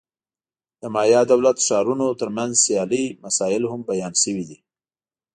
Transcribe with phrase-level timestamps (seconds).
[0.81, 4.57] د مایا دولت-ښارونو ترمنځ سیالۍ مسایل هم بیان شوي دي.